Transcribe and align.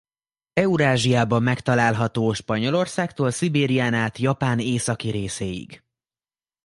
Eurázsiában 0.53 1.43
megtalálható 1.43 2.33
Spanyolországtól 2.33 3.31
Szibérián 3.31 3.93
át 3.93 4.17
Japán 4.17 4.59
északi 4.59 5.09
részéig. 5.11 5.83